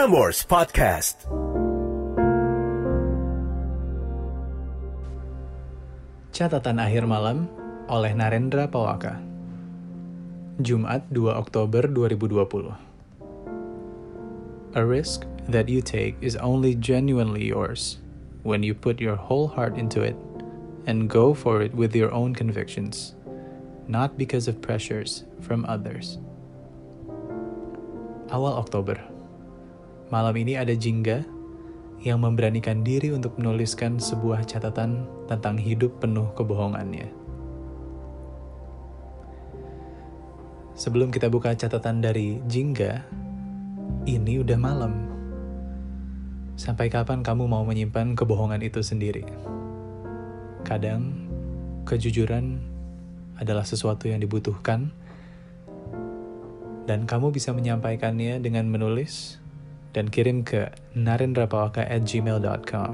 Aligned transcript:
Prambors 0.00 0.40
Podcast. 0.48 1.28
Catatan 6.32 6.80
akhir 6.80 7.04
malam 7.04 7.52
oleh 7.84 8.08
Narendra 8.16 8.64
Pawaka. 8.64 9.20
Jumat 10.64 11.04
2 11.12 11.36
Oktober 11.36 11.84
2020. 11.84 12.72
A 14.72 14.80
risk 14.80 15.28
that 15.52 15.68
you 15.68 15.84
take 15.84 16.16
is 16.24 16.32
only 16.40 16.72
genuinely 16.80 17.52
yours 17.52 18.00
when 18.40 18.64
you 18.64 18.72
put 18.72 19.04
your 19.04 19.20
whole 19.20 19.52
heart 19.52 19.76
into 19.76 20.00
it 20.00 20.16
and 20.88 21.12
go 21.12 21.36
for 21.36 21.60
it 21.60 21.76
with 21.76 21.92
your 21.92 22.08
own 22.08 22.32
convictions, 22.32 23.12
not 23.84 24.16
because 24.16 24.48
of 24.48 24.64
pressures 24.64 25.28
from 25.44 25.68
others. 25.68 26.16
Awal 28.32 28.56
Oktober. 28.56 29.19
Malam 30.10 30.34
ini 30.42 30.58
ada 30.58 30.74
Jingga 30.74 31.22
yang 32.02 32.18
memberanikan 32.18 32.82
diri 32.82 33.14
untuk 33.14 33.38
menuliskan 33.38 34.02
sebuah 34.02 34.42
catatan 34.42 35.06
tentang 35.30 35.54
hidup 35.54 36.02
penuh 36.02 36.26
kebohongannya. 36.34 37.06
Sebelum 40.74 41.14
kita 41.14 41.30
buka 41.30 41.54
catatan 41.54 42.02
dari 42.02 42.42
Jingga, 42.50 43.06
ini 44.10 44.42
udah 44.42 44.58
malam. 44.58 45.06
Sampai 46.58 46.90
kapan 46.90 47.22
kamu 47.22 47.46
mau 47.46 47.62
menyimpan 47.62 48.18
kebohongan 48.18 48.66
itu 48.66 48.82
sendiri? 48.82 49.22
Kadang, 50.66 51.14
kejujuran 51.86 52.58
adalah 53.38 53.62
sesuatu 53.62 54.10
yang 54.10 54.18
dibutuhkan, 54.18 54.90
dan 56.90 57.06
kamu 57.06 57.30
bisa 57.30 57.54
menyampaikannya 57.54 58.42
dengan 58.42 58.66
menulis 58.66 59.38
dan 59.90 60.06
kirim 60.06 60.46
ke 60.46 60.70
narendrapawaka 60.94 61.82
at 61.86 62.06
gmail.com. 62.06 62.92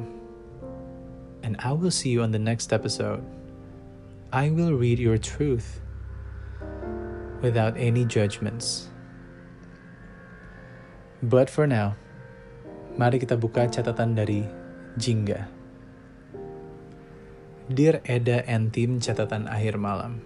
And 1.44 1.55
I 1.62 1.72
will 1.72 1.92
see 1.92 2.11
you 2.11 2.25
on 2.25 2.33
the 2.33 2.42
next 2.42 2.72
episode. 2.72 3.22
I 4.33 4.50
will 4.50 4.75
read 4.75 4.98
your 4.98 5.20
truth 5.20 5.80
without 7.44 7.77
any 7.78 8.05
judgments. 8.05 8.91
But 11.22 11.48
for 11.48 11.64
now, 11.69 11.94
mari 12.98 13.22
kita 13.22 13.39
buka 13.39 13.70
catatan 13.70 14.19
dari 14.19 14.44
Jingga. 14.97 15.48
Dear 17.67 17.98
Eda 18.06 18.47
and 18.47 18.70
Team 18.70 19.02
Catatan 19.02 19.50
Akhir 19.50 19.74
Malam. 19.74 20.22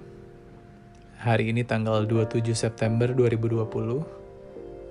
Hari 1.21 1.53
ini 1.53 1.65
tanggal 1.65 2.05
27 2.09 2.53
September 2.53 3.13
2020, 3.13 4.20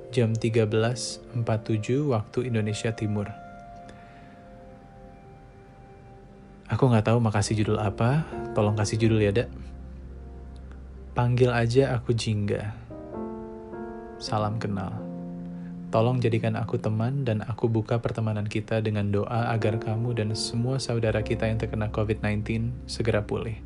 jam 0.10 0.34
13.47 0.34 1.46
waktu 2.10 2.40
Indonesia 2.50 2.90
Timur. 2.98 3.30
Aku 6.70 6.86
nggak 6.86 7.10
tahu 7.10 7.18
makasih 7.22 7.62
judul 7.62 7.82
apa, 7.82 8.26
tolong 8.54 8.78
kasih 8.78 8.98
judul 9.02 9.22
ya, 9.22 9.34
Dak. 9.34 9.50
Panggil 11.14 11.50
aja 11.54 11.98
aku 11.98 12.14
Jingga. 12.14 12.74
Salam 14.22 14.58
kenal. 14.62 14.94
Tolong 15.90 16.22
jadikan 16.22 16.54
aku 16.54 16.78
teman 16.78 17.26
dan 17.26 17.42
aku 17.42 17.66
buka 17.66 17.98
pertemanan 17.98 18.46
kita 18.46 18.78
dengan 18.86 19.10
doa 19.10 19.50
agar 19.50 19.82
kamu 19.82 20.14
dan 20.14 20.30
semua 20.38 20.78
saudara 20.78 21.26
kita 21.26 21.50
yang 21.50 21.58
terkena 21.58 21.90
COVID-19 21.90 22.70
segera 22.86 23.26
pulih. 23.26 23.58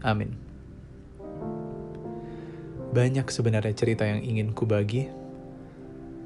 Amin. 0.00 0.32
Banyak 2.96 3.28
sebenarnya 3.28 3.76
cerita 3.76 4.08
yang 4.08 4.24
ingin 4.24 4.56
kubagi. 4.56 5.23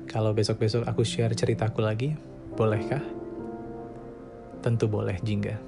Kalau 0.08 0.32
besok-besok 0.32 0.88
aku 0.88 1.04
share 1.04 1.36
ceritaku 1.36 1.84
lagi, 1.84 2.16
bolehkah? 2.56 3.04
Tentu 4.64 4.88
boleh, 4.88 5.20
Jingga. 5.20 5.60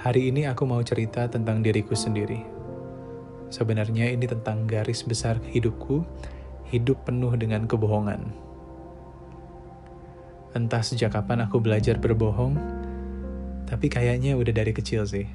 Hari 0.00 0.32
ini 0.32 0.48
aku 0.48 0.64
mau 0.64 0.80
cerita 0.80 1.28
tentang 1.28 1.60
diriku 1.60 1.92
sendiri. 1.92 2.40
Sebenarnya 3.52 4.08
ini 4.08 4.24
tentang 4.24 4.64
garis 4.64 5.04
besar 5.04 5.36
hidupku, 5.52 6.00
hidup 6.72 7.04
penuh 7.04 7.36
dengan 7.36 7.68
kebohongan. 7.68 8.24
Entah 10.56 10.80
sejak 10.80 11.12
kapan 11.12 11.44
aku 11.44 11.60
belajar 11.60 12.00
berbohong, 12.00 12.56
tapi 13.68 13.92
kayaknya 13.92 14.32
udah 14.32 14.56
dari 14.56 14.72
kecil 14.72 15.04
sih. 15.04 15.28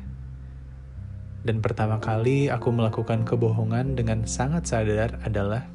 Dan 1.46 1.62
pertama 1.62 2.02
kali 2.02 2.50
aku 2.50 2.74
melakukan 2.74 3.30
kebohongan 3.30 3.94
dengan 3.94 4.26
sangat 4.26 4.66
sadar 4.66 5.22
adalah 5.22 5.70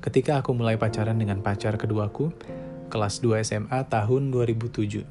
ketika 0.00 0.40
aku 0.40 0.56
mulai 0.56 0.80
pacaran 0.80 1.20
dengan 1.20 1.44
pacar 1.44 1.76
keduaku, 1.76 2.32
kelas 2.88 3.20
2 3.20 3.44
SMA 3.44 3.80
tahun 3.86 4.32
2007. 4.32 5.04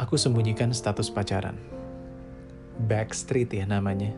Aku 0.00 0.16
sembunyikan 0.16 0.72
status 0.72 1.12
pacaran 1.12 1.60
Backstreet 2.80 3.52
ya 3.52 3.68
namanya. 3.68 4.16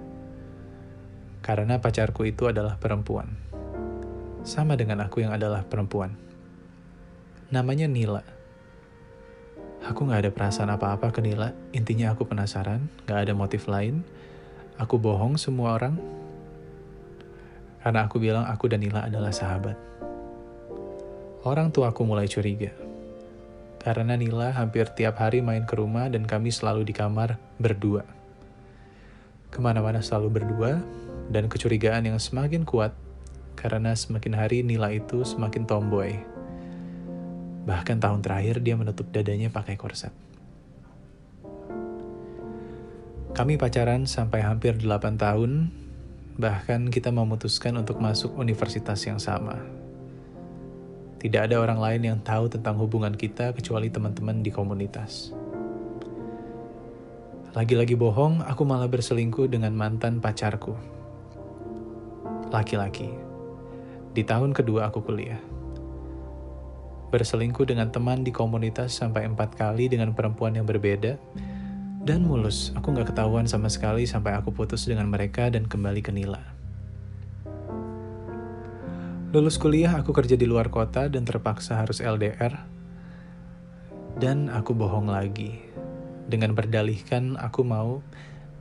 Karena 1.42 1.82
pacarku 1.82 2.22
itu 2.22 2.46
adalah 2.46 2.78
perempuan. 2.78 3.34
Sama 4.46 4.78
dengan 4.78 5.02
aku 5.02 5.26
yang 5.26 5.34
adalah 5.34 5.66
perempuan. 5.66 6.14
Namanya 7.50 7.90
Nila. 7.90 8.22
Aku 9.82 10.06
gak 10.06 10.22
ada 10.22 10.30
perasaan 10.30 10.70
apa-apa 10.70 11.10
ke 11.10 11.18
Nila, 11.18 11.50
intinya 11.74 12.14
aku 12.14 12.22
penasaran, 12.22 12.86
gak 13.10 13.26
ada 13.26 13.34
motif 13.34 13.66
lain. 13.66 14.06
Aku 14.78 15.02
bohong 15.02 15.34
semua 15.34 15.74
orang. 15.74 15.98
Karena 17.82 18.06
aku 18.06 18.22
bilang 18.22 18.46
aku 18.46 18.70
dan 18.70 18.80
Nila 18.80 19.10
adalah 19.10 19.34
sahabat. 19.34 19.74
Orang 21.42 21.74
tua 21.74 21.90
aku 21.90 22.06
mulai 22.06 22.30
curiga. 22.30 22.70
Karena 23.82 24.14
Nila 24.14 24.54
hampir 24.54 24.86
tiap 24.94 25.18
hari 25.18 25.42
main 25.42 25.66
ke 25.66 25.74
rumah 25.74 26.06
dan 26.06 26.22
kami 26.22 26.54
selalu 26.54 26.86
di 26.86 26.94
kamar 26.94 27.34
berdua 27.58 28.22
ke 29.52 29.60
mana-mana 29.60 30.00
selalu 30.00 30.40
berdua, 30.40 30.80
dan 31.28 31.46
kecurigaan 31.46 32.08
yang 32.08 32.16
semakin 32.16 32.64
kuat 32.64 32.96
karena 33.52 33.92
semakin 33.92 34.32
hari 34.32 34.64
Nila 34.64 34.88
itu 34.96 35.28
semakin 35.28 35.68
tomboy. 35.68 36.16
Bahkan 37.68 38.00
tahun 38.00 38.24
terakhir 38.24 38.64
dia 38.64 38.74
menutup 38.74 39.12
dadanya 39.12 39.52
pakai 39.52 39.76
korset. 39.76 40.10
Kami 43.36 43.60
pacaran 43.60 44.08
sampai 44.08 44.40
hampir 44.40 44.80
8 44.80 45.20
tahun, 45.20 45.68
bahkan 46.40 46.88
kita 46.88 47.12
memutuskan 47.12 47.76
untuk 47.76 48.00
masuk 48.00 48.32
universitas 48.40 49.04
yang 49.04 49.20
sama. 49.20 49.60
Tidak 51.22 51.38
ada 51.38 51.62
orang 51.62 51.78
lain 51.78 52.02
yang 52.02 52.18
tahu 52.18 52.50
tentang 52.50 52.74
hubungan 52.82 53.14
kita 53.14 53.54
kecuali 53.54 53.92
teman-teman 53.92 54.42
di 54.42 54.50
komunitas. 54.50 55.30
Lagi-lagi 57.52 57.94
bohong, 57.94 58.42
aku 58.42 58.64
malah 58.64 58.88
berselingkuh 58.88 59.46
dengan 59.46 59.76
mantan 59.76 60.18
pacarku. 60.18 60.72
Laki-laki. 62.48 63.12
Di 64.16 64.24
tahun 64.24 64.56
kedua 64.56 64.88
aku 64.88 65.04
kuliah. 65.04 65.38
Berselingkuh 67.12 67.68
dengan 67.68 67.92
teman 67.92 68.24
di 68.24 68.32
komunitas 68.32 68.96
sampai 68.96 69.28
empat 69.28 69.52
kali 69.52 69.92
dengan 69.92 70.16
perempuan 70.16 70.56
yang 70.56 70.64
berbeda. 70.64 71.20
Dan 72.02 72.26
mulus, 72.26 72.74
aku 72.74 72.90
gak 72.98 73.14
ketahuan 73.14 73.46
sama 73.46 73.70
sekali 73.70 74.10
sampai 74.10 74.34
aku 74.34 74.50
putus 74.50 74.90
dengan 74.90 75.06
mereka 75.06 75.46
dan 75.54 75.70
kembali 75.70 76.02
ke 76.02 76.10
Nila. 76.10 76.42
Lulus 79.30 79.54
kuliah, 79.54 79.94
aku 79.94 80.10
kerja 80.10 80.34
di 80.34 80.42
luar 80.42 80.66
kota 80.66 81.06
dan 81.06 81.22
terpaksa 81.22 81.78
harus 81.78 82.02
LDR. 82.02 82.66
Dan 84.18 84.50
aku 84.50 84.74
bohong 84.74 85.06
lagi 85.06 85.62
dengan 86.26 86.58
berdalihkan 86.58 87.38
aku 87.38 87.62
mau, 87.62 88.02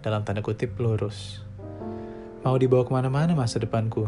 dalam 0.06 0.22
tanda 0.22 0.46
kutip, 0.46 0.78
lurus. 0.78 1.42
Mau 2.46 2.54
dibawa 2.62 2.86
ke 2.86 2.94
mana-mana 2.94 3.34
masa 3.34 3.58
depanku. 3.58 4.06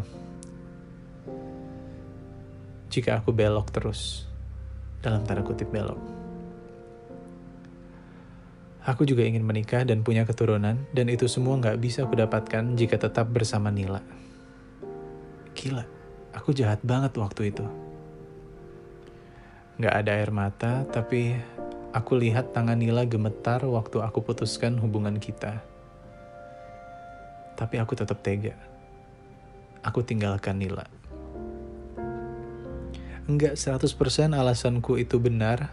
Jika 2.93 3.17
aku 3.17 3.33
belok 3.33 3.73
terus, 3.73 4.29
dalam 5.01 5.25
tanda 5.25 5.41
kutip 5.41 5.73
belok. 5.73 6.22
Aku 8.83 9.07
juga 9.07 9.23
ingin 9.23 9.47
menikah 9.47 9.87
dan 9.87 10.03
punya 10.03 10.27
keturunan, 10.27 10.75
dan 10.91 11.05
itu 11.07 11.27
semua 11.31 11.55
nggak 11.55 11.79
bisa 11.79 12.03
aku 12.03 12.19
dapatkan 12.19 12.75
jika 12.75 12.99
tetap 12.99 13.31
bersama 13.31 13.71
Nila. 13.71 14.03
Gila, 15.55 15.87
aku 16.35 16.51
jahat 16.51 16.83
banget 16.83 17.15
waktu 17.15 17.55
itu. 17.55 17.63
Nggak 19.79 19.95
ada 20.03 20.11
air 20.19 20.31
mata, 20.35 20.83
tapi 20.91 21.39
Aku 21.93 22.17
lihat 22.17 22.57
tangan 22.57 22.81
Nila 22.81 23.05
gemetar 23.05 23.61
waktu 23.69 24.01
aku 24.01 24.25
putuskan 24.25 24.81
hubungan 24.81 25.21
kita. 25.21 25.61
Tapi 27.53 27.77
aku 27.77 27.93
tetap 27.93 28.25
tega. 28.25 28.57
Aku 29.85 30.01
tinggalkan 30.01 30.57
Nila. 30.57 30.89
Enggak 33.29 33.61
100% 33.61 33.85
alasanku 34.33 34.97
itu 34.97 35.21
benar. 35.21 35.69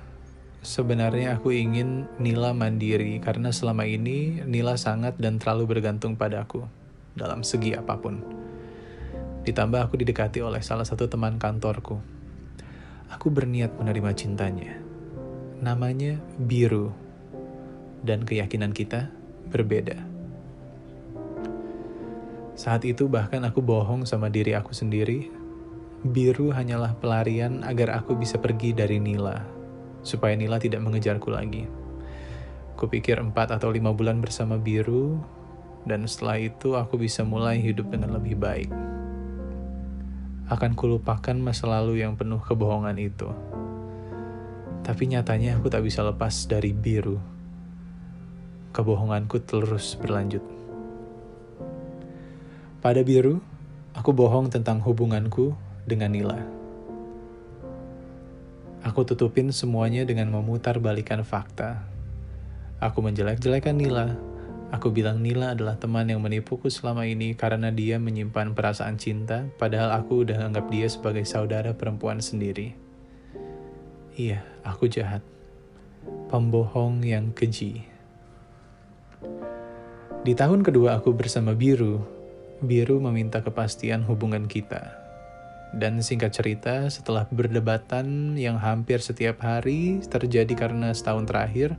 Sebenarnya 0.61 1.41
aku 1.41 1.57
ingin 1.57 2.05
Nila 2.21 2.53
mandiri 2.53 3.17
karena 3.17 3.49
selama 3.49 3.89
ini 3.89 4.45
Nila 4.45 4.77
sangat 4.77 5.17
dan 5.17 5.41
terlalu 5.41 5.65
bergantung 5.65 6.21
padaku 6.21 6.69
dalam 7.17 7.41
segi 7.41 7.73
apa 7.73 7.97
pun. 7.97 8.21
Ditambah 9.41 9.89
aku 9.89 9.97
didekati 9.97 10.45
oleh 10.45 10.61
salah 10.61 10.85
satu 10.85 11.09
teman 11.09 11.41
kantorku. 11.41 11.97
Aku 13.09 13.33
berniat 13.33 13.73
menerima 13.81 14.13
cintanya. 14.13 14.77
Namanya 15.65 16.21
Biru. 16.37 16.93
Dan 18.05 18.29
keyakinan 18.29 18.77
kita 18.77 19.09
berbeda. 19.49 19.97
Saat 22.53 22.85
itu 22.85 23.09
bahkan 23.09 23.41
aku 23.49 23.65
bohong 23.65 24.05
sama 24.05 24.29
diri 24.29 24.53
aku 24.53 24.77
sendiri. 24.77 25.33
Biru 26.05 26.53
hanyalah 26.53 27.01
pelarian 27.01 27.65
agar 27.65 27.97
aku 27.97 28.13
bisa 28.13 28.37
pergi 28.37 28.77
dari 28.77 29.01
Nila. 29.01 29.60
Supaya 30.01 30.37
Nila 30.37 30.57
tidak 30.57 30.81
mengejarku 30.81 31.29
lagi. 31.33 31.69
Kupikir 32.77 33.21
empat 33.21 33.53
atau 33.57 33.69
lima 33.69 33.93
bulan 33.93 34.25
bersama 34.25 34.57
Biru, 34.57 35.21
dan 35.85 36.09
setelah 36.09 36.41
itu 36.41 36.77
aku 36.77 36.97
bisa 36.97 37.25
mulai 37.25 37.61
hidup 37.61 37.93
dengan 37.93 38.17
lebih 38.17 38.37
baik 38.37 38.71
akan 40.51 40.75
kulupakan 40.75 41.39
masa 41.39 41.71
lalu 41.71 42.03
yang 42.03 42.19
penuh 42.19 42.43
kebohongan 42.43 42.99
itu. 42.99 43.31
Tapi 44.83 45.07
nyatanya 45.07 45.63
aku 45.63 45.71
tak 45.71 45.87
bisa 45.87 46.03
lepas 46.03 46.51
dari 46.51 46.75
biru. 46.75 47.23
Kebohonganku 48.75 49.39
terus 49.47 49.95
berlanjut. 49.95 50.43
Pada 52.83 52.99
biru, 53.07 53.39
aku 53.95 54.11
bohong 54.11 54.51
tentang 54.51 54.83
hubunganku 54.83 55.55
dengan 55.87 56.11
Nila. 56.11 56.60
Aku 58.81 59.05
tutupin 59.05 59.53
semuanya 59.53 60.09
dengan 60.09 60.33
memutar 60.33 60.81
balikan 60.81 61.21
fakta. 61.21 61.85
Aku 62.81 63.05
menjelek-jelekan 63.05 63.77
Nila, 63.77 64.17
Aku 64.71 64.95
bilang 64.95 65.19
Nila 65.19 65.59
adalah 65.59 65.75
teman 65.75 66.07
yang 66.07 66.23
menipuku 66.23 66.71
selama 66.71 67.03
ini 67.03 67.35
karena 67.35 67.75
dia 67.75 67.99
menyimpan 67.99 68.55
perasaan 68.55 69.03
cinta, 69.03 69.51
padahal 69.59 69.99
aku 69.99 70.23
udah 70.23 70.47
anggap 70.47 70.71
dia 70.71 70.87
sebagai 70.87 71.27
saudara 71.27 71.75
perempuan 71.75 72.23
sendiri. 72.23 72.79
Iya, 74.15 74.47
aku 74.63 74.87
jahat. 74.87 75.27
Pembohong 76.31 77.03
yang 77.03 77.35
keji. 77.35 77.83
Di 80.23 80.33
tahun 80.39 80.63
kedua 80.63 81.03
aku 81.03 81.19
bersama 81.19 81.51
Biru, 81.59 82.07
Biru 82.63 83.03
meminta 83.03 83.43
kepastian 83.43 84.07
hubungan 84.07 84.47
kita. 84.47 85.00
Dan 85.71 86.03
singkat 86.03 86.35
cerita, 86.35 86.91
setelah 86.91 87.31
berdebatan 87.31 88.35
yang 88.35 88.59
hampir 88.59 88.99
setiap 88.99 89.43
hari 89.47 90.03
terjadi 90.03 90.51
karena 90.59 90.91
setahun 90.91 91.31
terakhir, 91.31 91.79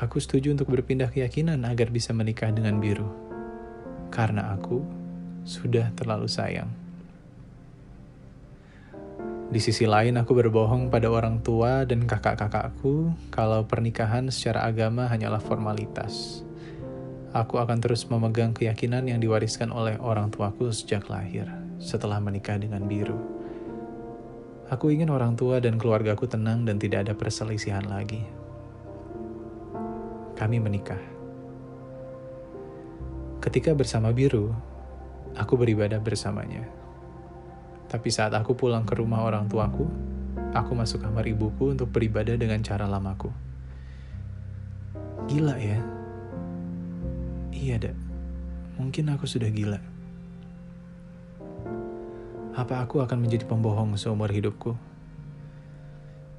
Aku 0.00 0.16
setuju 0.16 0.56
untuk 0.56 0.72
berpindah 0.72 1.12
keyakinan 1.12 1.60
agar 1.68 1.92
bisa 1.92 2.16
menikah 2.16 2.48
dengan 2.48 2.80
biru. 2.80 3.04
Karena 4.08 4.56
aku 4.56 4.80
sudah 5.44 5.92
terlalu 5.92 6.24
sayang. 6.24 6.72
Di 9.52 9.60
sisi 9.60 9.84
lain, 9.84 10.16
aku 10.16 10.32
berbohong 10.32 10.88
pada 10.88 11.12
orang 11.12 11.44
tua 11.44 11.84
dan 11.84 12.08
kakak-kakakku 12.08 13.12
kalau 13.28 13.68
pernikahan 13.68 14.32
secara 14.32 14.64
agama 14.64 15.04
hanyalah 15.04 15.42
formalitas. 15.42 16.48
Aku 17.36 17.60
akan 17.60 17.84
terus 17.84 18.08
memegang 18.08 18.56
keyakinan 18.56 19.04
yang 19.04 19.20
diwariskan 19.20 19.68
oleh 19.68 20.00
orang 20.00 20.32
tuaku 20.32 20.72
sejak 20.72 21.12
lahir, 21.12 21.44
setelah 21.80 22.22
menikah 22.22 22.60
dengan 22.60 22.84
biru. 22.84 23.18
Aku 24.70 24.92
ingin 24.94 25.10
orang 25.10 25.34
tua 25.34 25.58
dan 25.58 25.80
keluargaku 25.80 26.30
tenang 26.30 26.62
dan 26.62 26.78
tidak 26.78 27.08
ada 27.08 27.14
perselisihan 27.18 27.82
lagi 27.88 28.22
kami 30.40 30.56
menikah. 30.56 30.96
Ketika 33.44 33.76
bersama 33.76 34.08
Biru, 34.08 34.56
aku 35.36 35.52
beribadah 35.60 36.00
bersamanya. 36.00 36.64
Tapi 37.92 38.08
saat 38.08 38.32
aku 38.32 38.56
pulang 38.56 38.88
ke 38.88 38.96
rumah 38.96 39.20
orang 39.20 39.52
tuaku, 39.52 39.84
aku 40.56 40.72
masuk 40.72 41.04
kamar 41.04 41.28
ibuku 41.28 41.76
untuk 41.76 41.92
beribadah 41.92 42.40
dengan 42.40 42.64
cara 42.64 42.88
lamaku. 42.88 43.28
Gila 45.28 45.60
ya? 45.60 45.76
Iya, 47.52 47.76
Dak. 47.76 47.96
Mungkin 48.80 49.12
aku 49.12 49.28
sudah 49.28 49.52
gila. 49.52 49.89
Apa 52.60 52.84
aku 52.84 53.00
akan 53.00 53.24
menjadi 53.24 53.48
pembohong 53.48 53.96
seumur 53.96 54.28
hidupku? 54.28 54.76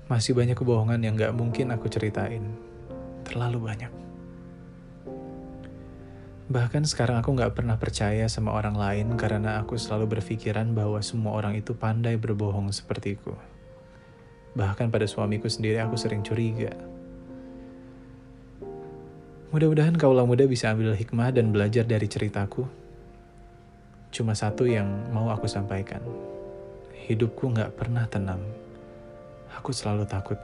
Masih 0.05 0.37
banyak 0.37 0.53
kebohongan 0.53 1.01
yang 1.01 1.17
gak 1.17 1.33
mungkin 1.33 1.73
aku 1.73 1.89
ceritain 1.89 2.45
terlalu 3.25 3.65
banyak. 3.65 3.89
Bahkan 6.45 6.85
sekarang 6.85 7.25
aku 7.25 7.33
gak 7.33 7.57
pernah 7.57 7.73
percaya 7.81 8.29
sama 8.29 8.53
orang 8.53 8.77
lain 8.77 9.17
karena 9.17 9.65
aku 9.65 9.81
selalu 9.81 10.21
berpikiran 10.21 10.77
bahwa 10.77 11.01
semua 11.01 11.33
orang 11.41 11.57
itu 11.57 11.73
pandai 11.73 12.21
berbohong 12.21 12.69
sepertiku. 12.69 13.33
Bahkan 14.53 14.93
pada 14.93 15.09
suamiku 15.09 15.49
sendiri 15.49 15.81
aku 15.81 15.97
sering 15.97 16.21
curiga. 16.21 16.69
Mudah-mudahan 19.49 19.97
kaulah 19.97 20.29
muda 20.29 20.45
bisa 20.45 20.69
ambil 20.69 20.93
hikmah 20.93 21.33
dan 21.33 21.49
belajar 21.49 21.81
dari 21.81 22.05
ceritaku. 22.05 22.80
Cuma 24.11 24.35
satu 24.35 24.67
yang 24.67 24.91
mau 25.15 25.31
aku 25.31 25.47
sampaikan. 25.47 26.03
Hidupku 27.07 27.47
gak 27.55 27.79
pernah 27.79 28.03
tenang. 28.11 28.43
Aku 29.55 29.71
selalu 29.71 30.03
takut, 30.03 30.35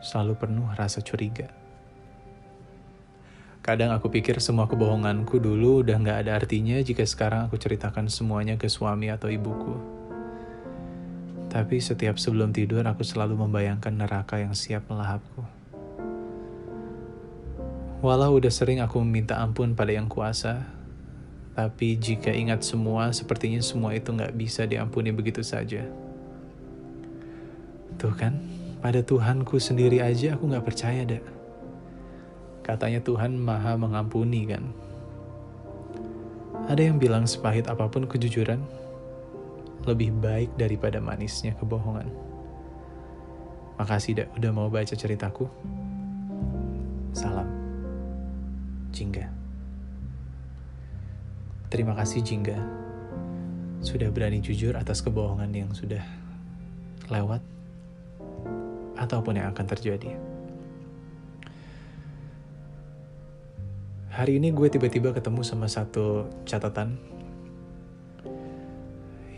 selalu 0.00 0.32
penuh 0.40 0.64
rasa 0.72 1.04
curiga. 1.04 1.52
Kadang 3.64 3.92
aku 3.96 4.12
pikir 4.12 4.40
semua 4.40 4.68
kebohonganku 4.68 5.40
dulu 5.40 5.84
udah 5.84 5.96
gak 6.00 6.18
ada 6.24 6.36
artinya 6.36 6.80
jika 6.80 7.04
sekarang 7.04 7.48
aku 7.48 7.56
ceritakan 7.60 8.08
semuanya 8.08 8.56
ke 8.56 8.68
suami 8.68 9.12
atau 9.12 9.28
ibuku. 9.28 9.76
Tapi 11.52 11.80
setiap 11.80 12.16
sebelum 12.16 12.56
tidur 12.56 12.84
aku 12.88 13.04
selalu 13.04 13.36
membayangkan 13.36 13.94
neraka 13.94 14.40
yang 14.40 14.56
siap 14.56 14.88
melahapku. 14.88 15.44
Walau 18.04 18.36
udah 18.36 18.52
sering 18.52 18.84
aku 18.84 19.00
meminta 19.00 19.40
ampun 19.40 19.72
pada 19.72 19.96
yang 19.96 20.12
kuasa, 20.12 20.68
tapi 21.54 21.94
jika 21.94 22.34
ingat 22.34 22.66
semua, 22.66 23.14
sepertinya 23.14 23.62
semua 23.62 23.94
itu 23.94 24.10
gak 24.10 24.34
bisa 24.34 24.66
diampuni 24.66 25.14
begitu 25.14 25.38
saja. 25.46 25.86
Tuh 27.94 28.10
kan, 28.10 28.42
pada 28.82 29.06
Tuhanku 29.06 29.62
sendiri 29.62 30.02
aja 30.02 30.34
aku 30.34 30.50
gak 30.50 30.66
percaya, 30.66 31.06
dak. 31.06 31.22
Katanya 32.66 32.98
Tuhan 33.06 33.38
maha 33.38 33.78
mengampuni 33.78 34.50
kan. 34.50 34.66
Ada 36.66 36.90
yang 36.90 36.98
bilang 36.98 37.22
sepahit 37.22 37.70
apa 37.70 37.86
pun 37.86 38.10
kejujuran, 38.10 38.58
lebih 39.86 40.10
baik 40.18 40.58
daripada 40.58 40.98
manisnya 40.98 41.54
kebohongan. 41.54 42.10
Makasih 43.78 44.18
dak 44.18 44.28
udah 44.34 44.50
mau 44.50 44.66
baca 44.66 44.94
ceritaku. 44.96 45.46
Salam. 47.14 47.46
Jingga. 48.90 49.43
Terima 51.72 51.96
kasih 51.96 52.20
Jingga. 52.24 52.58
Sudah 53.84 54.08
berani 54.08 54.40
jujur 54.40 54.76
atas 54.76 55.04
kebohongan 55.04 55.52
yang 55.52 55.70
sudah 55.76 56.00
lewat 57.12 57.44
ataupun 58.96 59.36
yang 59.36 59.52
akan 59.52 59.66
terjadi. 59.68 60.16
Hari 64.14 64.38
ini 64.38 64.54
gue 64.54 64.70
tiba-tiba 64.70 65.10
ketemu 65.10 65.42
sama 65.42 65.66
satu 65.66 66.30
catatan 66.46 66.94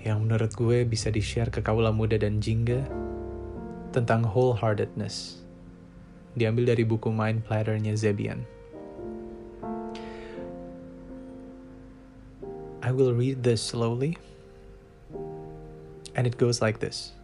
yang 0.05 0.23
menurut 0.23 0.53
gue 0.55 0.87
bisa 0.87 1.11
di-share 1.11 1.51
ke 1.51 1.65
kaula 1.65 1.91
muda 1.91 2.15
dan 2.21 2.39
jingga 2.39 2.87
tentang 3.91 4.23
wholeheartedness. 4.23 5.43
Diambil 6.37 6.77
dari 6.77 6.85
buku 6.85 7.09
Mind 7.09 7.43
Platter-nya 7.43 7.97
Zebian. 7.97 8.45
I 12.87 12.93
will 12.95 13.11
read 13.11 13.43
this 13.43 13.59
slowly. 13.59 14.17
And 16.15 16.23
it 16.23 16.39
goes 16.39 16.63
like 16.63 16.79
this. 16.79 17.19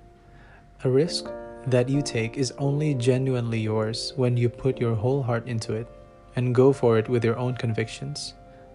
A 0.82 0.90
risk 0.90 1.30
that 1.68 1.88
you 1.88 2.02
take 2.02 2.36
is 2.36 2.50
only 2.58 2.98
genuinely 2.98 3.60
yours 3.60 4.12
when 4.16 4.36
you 4.36 4.48
put 4.48 4.82
your 4.82 4.96
whole 4.96 5.22
heart 5.22 5.46
into 5.46 5.74
it 5.74 5.86
and 6.34 6.52
go 6.52 6.72
for 6.72 6.98
it 6.98 7.08
with 7.08 7.22
your 7.22 7.38
own 7.38 7.54
convictions, 7.54 8.34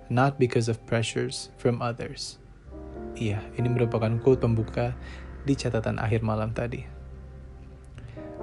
not 0.09 0.39
because 0.39 0.69
of 0.71 0.79
pressures 0.87 1.49
from 1.59 1.83
others. 1.83 2.39
Iya, 3.19 3.43
ini 3.59 3.67
merupakan 3.67 4.15
quote 4.23 4.39
pembuka 4.39 4.95
di 5.43 5.59
catatan 5.59 5.99
akhir 5.99 6.23
malam 6.23 6.55
tadi. 6.55 6.87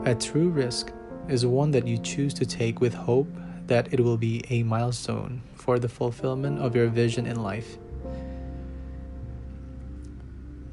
A 0.05 0.13
true 0.13 0.53
risk 0.53 0.93
is 1.33 1.49
one 1.49 1.73
that 1.73 1.89
you 1.89 1.97
choose 1.97 2.37
to 2.37 2.45
take 2.45 2.85
with 2.85 2.93
hope 2.93 3.33
that 3.73 3.89
it 3.89 4.05
will 4.05 4.21
be 4.21 4.45
a 4.53 4.61
milestone 4.69 5.41
for 5.57 5.81
the 5.81 5.89
fulfillment 5.89 6.61
of 6.61 6.77
your 6.77 6.93
vision 6.93 7.25
in 7.25 7.41
life. 7.41 7.81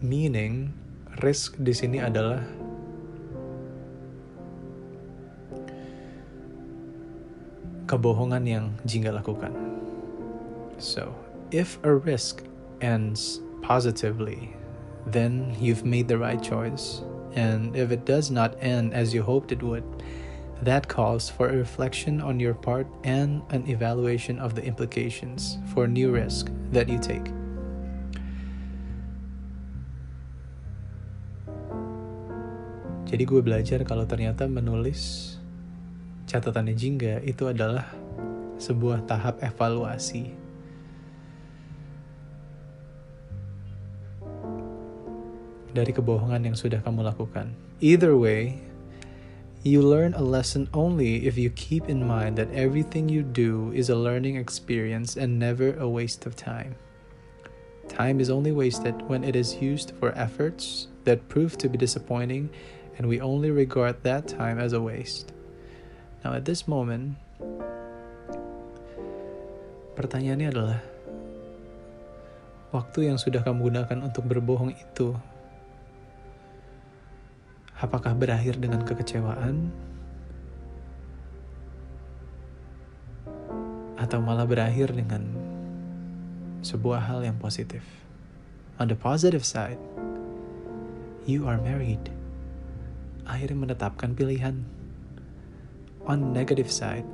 Meaning, 0.01 0.73
risk 1.21 1.61
di 1.61 1.77
sini 1.77 2.01
adalah 2.01 2.41
kebohongan 7.85 8.43
yang 8.49 8.65
Jingga 8.81 9.13
lakukan. 9.13 9.53
So, 10.81 11.13
if 11.53 11.77
a 11.85 11.93
risk 11.93 12.41
ends 12.81 13.45
positively, 13.61 14.57
then 15.05 15.53
you've 15.61 15.85
made 15.85 16.09
the 16.09 16.17
right 16.17 16.41
choice. 16.41 17.05
And 17.37 17.77
if 17.77 17.93
it 17.93 18.01
does 18.01 18.33
not 18.33 18.57
end 18.57 18.97
as 18.97 19.13
you 19.13 19.21
hoped 19.21 19.53
it 19.53 19.61
would, 19.61 19.85
that 20.65 20.89
calls 20.89 21.29
for 21.29 21.53
a 21.53 21.57
reflection 21.61 22.25
on 22.25 22.41
your 22.41 22.57
part 22.57 22.89
and 23.05 23.45
an 23.53 23.69
evaluation 23.69 24.41
of 24.41 24.57
the 24.57 24.65
implications 24.65 25.61
for 25.73 25.85
new 25.85 26.09
risk 26.09 26.49
that 26.73 26.89
you 26.89 26.97
take. 26.97 27.29
Jadi 33.11 33.27
gue 33.27 33.43
belajar 33.43 33.83
kalau 33.83 34.07
ternyata 34.07 34.47
menulis 34.47 35.35
catatannya 36.31 36.71
Jingga 36.71 37.19
itu 37.27 37.43
adalah 37.43 37.91
sebuah 38.55 39.03
tahap 39.03 39.43
evaluasi. 39.43 40.31
Dari 45.75 45.91
kebohongan 45.91 46.51
yang 46.51 46.55
sudah 46.55 46.79
kamu 46.79 47.03
lakukan. 47.03 47.51
Either 47.83 48.15
way, 48.15 48.63
you 49.67 49.83
learn 49.83 50.15
a 50.15 50.23
lesson 50.23 50.71
only 50.71 51.27
if 51.27 51.35
you 51.35 51.51
keep 51.51 51.91
in 51.91 51.99
mind 51.99 52.39
that 52.39 52.47
everything 52.55 53.11
you 53.11 53.27
do 53.27 53.75
is 53.75 53.91
a 53.91 53.95
learning 53.95 54.39
experience 54.39 55.19
and 55.19 55.35
never 55.35 55.75
a 55.83 55.87
waste 55.87 56.23
of 56.23 56.39
time. 56.39 56.79
Time 57.91 58.23
is 58.23 58.31
only 58.31 58.55
wasted 58.55 58.95
when 59.11 59.27
it 59.27 59.35
is 59.35 59.59
used 59.59 59.91
for 59.99 60.15
efforts 60.15 60.87
that 61.03 61.27
prove 61.27 61.59
to 61.59 61.67
be 61.67 61.75
disappointing 61.75 62.47
and 62.97 63.07
we 63.07 63.21
only 63.23 63.51
regard 63.51 64.03
that 64.03 64.27
time 64.27 64.59
as 64.59 64.73
a 64.73 64.81
waste. 64.81 65.31
Now, 66.21 66.37
at 66.37 66.45
this 66.45 66.69
moment, 66.69 67.17
pertanyaannya 69.97 70.47
adalah: 70.53 70.79
waktu 72.71 73.09
yang 73.09 73.17
sudah 73.17 73.41
kamu 73.41 73.73
gunakan 73.73 73.99
untuk 74.05 74.29
berbohong 74.29 74.75
itu, 74.75 75.17
apakah 77.81 78.13
berakhir 78.13 78.61
dengan 78.61 78.85
kekecewaan, 78.85 79.73
atau 83.97 84.19
malah 84.21 84.45
berakhir 84.45 84.93
dengan 84.93 85.25
sebuah 86.61 87.01
hal 87.01 87.25
yang 87.25 87.37
positif? 87.41 87.81
On 88.77 88.85
the 88.85 88.97
positive 88.97 89.45
side, 89.45 89.81
you 91.25 91.49
are 91.49 91.57
married 91.61 92.01
akhirnya 93.25 93.69
menetapkan 93.69 94.13
pilihan. 94.13 94.65
On 96.09 96.33
negative 96.33 96.71
side, 96.71 97.05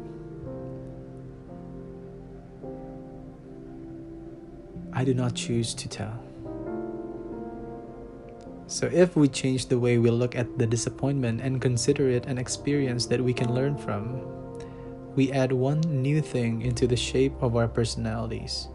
I 4.98 5.04
do 5.04 5.14
not 5.14 5.36
choose 5.36 5.76
to 5.76 5.86
tell. 5.88 6.18
So, 8.68 8.90
if 8.92 9.16
we 9.16 9.30
change 9.30 9.68
the 9.68 9.80
way 9.80 9.98
we 9.98 10.12
look 10.12 10.36
at 10.36 10.58
the 10.58 10.68
disappointment 10.68 11.40
and 11.40 11.62
consider 11.62 12.10
it 12.10 12.26
an 12.26 12.38
experience 12.38 13.06
that 13.08 13.24
we 13.24 13.32
can 13.32 13.54
learn 13.54 13.78
from, 13.78 14.20
we 15.16 15.32
add 15.32 15.54
one 15.54 15.80
new 15.88 16.20
thing 16.20 16.62
into 16.62 16.88
the 16.88 16.98
shape 16.98 17.32
of 17.40 17.56
our 17.56 17.68
personalities. 17.68 18.68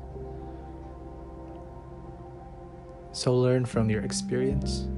So, 3.12 3.37
learn 3.37 3.67
from 3.67 3.91
your 3.91 4.01
experience 4.01 4.89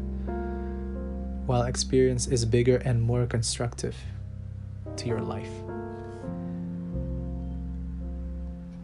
while 1.46 1.68
experience 1.68 2.26
is 2.26 2.44
bigger 2.44 2.80
and 2.84 3.02
more 3.02 3.26
constructive 3.26 3.96
to 4.96 5.08
your 5.08 5.20
life. 5.20 5.50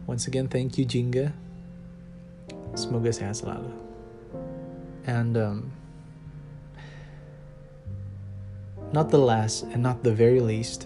Once 0.05 0.27
again, 0.27 0.47
thank 0.47 0.77
you, 0.77 0.85
Jingga. 0.85 1.33
Semoga 2.75 3.09
sehat 3.09 3.41
selalu. 3.41 3.71
And 5.09 5.33
um, 5.39 5.71
not 8.93 9.09
the 9.09 9.17
last 9.17 9.63
and 9.73 9.81
not 9.81 10.03
the 10.03 10.13
very 10.13 10.43
least, 10.43 10.85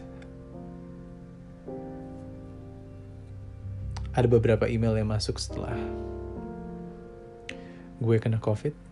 ada 4.15 4.31
beberapa 4.31 4.63
email 4.71 4.95
yang 4.95 5.11
masuk 5.11 5.35
setelah 5.35 5.75
gue 7.99 8.15
kena 8.21 8.39
COVID, 8.39 8.84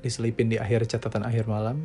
diselipin 0.00 0.48
di 0.48 0.56
akhir 0.56 0.88
catatan 0.88 1.24
akhir 1.24 1.48
malam, 1.48 1.84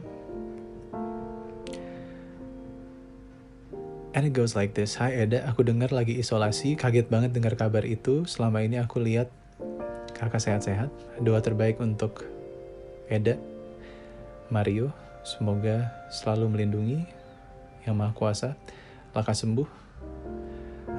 And 4.15 4.23
it 4.23 4.31
goes 4.31 4.55
like 4.55 4.71
this. 4.71 4.95
Hai 4.95 5.27
Eda, 5.27 5.43
aku 5.43 5.67
dengar 5.67 5.91
lagi 5.91 6.15
isolasi, 6.15 6.79
kaget 6.79 7.11
banget 7.11 7.35
dengar 7.35 7.59
kabar 7.59 7.83
itu. 7.83 8.23
Selama 8.23 8.63
ini 8.63 8.79
aku 8.79 9.03
lihat 9.03 9.27
kakak 10.15 10.39
sehat-sehat. 10.39 10.87
Doa 11.19 11.43
terbaik 11.43 11.83
untuk 11.83 12.23
Eda, 13.11 13.35
Mario. 14.47 14.95
Semoga 15.27 15.91
selalu 16.07 16.47
melindungi 16.47 17.03
yang 17.83 17.99
maha 17.99 18.15
kuasa. 18.15 18.55
Laka 19.11 19.35
sembuh. 19.35 19.67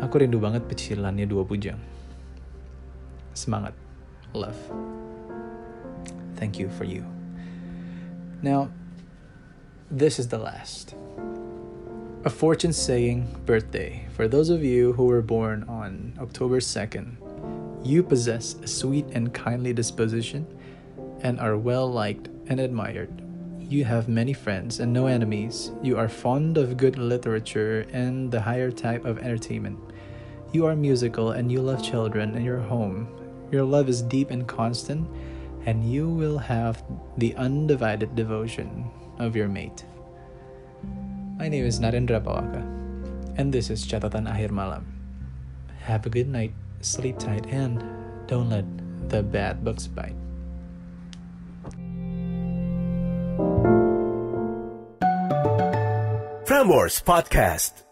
Aku 0.04 0.20
rindu 0.20 0.37
banget 0.37 0.68
pecilannya 0.68 1.25
dua 1.25 1.49
bujang. 1.49 1.80
Semangat. 3.32 3.73
Love. 4.37 4.61
Thank 6.36 6.58
you 6.58 6.68
for 6.70 6.84
you. 6.84 7.04
Now, 8.42 8.70
this 9.90 10.18
is 10.18 10.28
the 10.28 10.38
last. 10.38 10.94
A 12.24 12.30
fortune 12.30 12.72
saying 12.72 13.42
birthday. 13.46 14.06
For 14.14 14.26
those 14.26 14.50
of 14.50 14.64
you 14.64 14.92
who 14.94 15.04
were 15.04 15.22
born 15.22 15.64
on 15.68 16.18
October 16.20 16.58
2nd, 16.58 17.16
you 17.84 18.02
possess 18.02 18.54
a 18.62 18.66
sweet 18.66 19.06
and 19.12 19.32
kindly 19.32 19.72
disposition 19.72 20.46
and 21.20 21.38
are 21.38 21.56
well 21.56 21.90
liked 21.90 22.28
and 22.48 22.58
admired. 22.58 23.22
You 23.60 23.84
have 23.84 24.08
many 24.08 24.32
friends 24.32 24.80
and 24.80 24.92
no 24.92 25.06
enemies. 25.06 25.72
You 25.82 25.98
are 25.98 26.08
fond 26.08 26.58
of 26.58 26.76
good 26.76 26.98
literature 26.98 27.86
and 27.92 28.30
the 28.30 28.40
higher 28.40 28.70
type 28.70 29.04
of 29.04 29.18
entertainment. 29.18 29.78
You 30.52 30.66
are 30.66 30.76
musical 30.76 31.30
and 31.30 31.50
you 31.50 31.60
love 31.60 31.82
children 31.82 32.34
and 32.34 32.44
your 32.44 32.60
home. 32.60 33.08
Your 33.50 33.64
love 33.64 33.88
is 33.88 34.02
deep 34.02 34.30
and 34.30 34.46
constant, 34.46 35.08
and 35.66 35.82
you 35.82 36.08
will 36.08 36.38
have 36.38 36.82
the 37.18 37.35
undivided 37.35 38.14
devotion 38.14 38.88
of 39.18 39.35
your 39.35 39.49
mate. 39.49 39.85
My 41.38 41.49
name 41.49 41.66
is 41.66 41.80
Narendra 41.80 42.23
Pawaka, 42.23 42.62
and 43.37 43.52
this 43.52 43.68
is 43.68 43.85
Catatan 43.85 44.30
Akhir 44.30 44.50
Malam. 44.50 44.87
Have 45.82 46.06
a 46.06 46.11
good 46.11 46.28
night, 46.28 46.54
sleep 46.80 47.18
tight, 47.18 47.46
and 47.50 47.82
don't 48.26 48.49
let 48.49 48.64
the 49.11 49.23
bad 49.23 49.64
bugs 49.66 49.90
bite. 49.90 50.14
Frameworks 56.46 57.02
Podcast 57.02 57.85